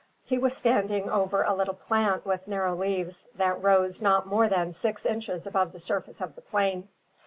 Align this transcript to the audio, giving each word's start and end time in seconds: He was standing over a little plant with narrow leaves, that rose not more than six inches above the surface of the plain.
He 0.25 0.39
was 0.39 0.57
standing 0.57 1.11
over 1.11 1.43
a 1.43 1.53
little 1.53 1.75
plant 1.75 2.25
with 2.25 2.47
narrow 2.47 2.75
leaves, 2.75 3.27
that 3.35 3.61
rose 3.61 4.01
not 4.01 4.25
more 4.25 4.49
than 4.49 4.71
six 4.71 5.05
inches 5.05 5.45
above 5.45 5.73
the 5.73 5.79
surface 5.79 6.21
of 6.21 6.33
the 6.33 6.41
plain. 6.41 6.87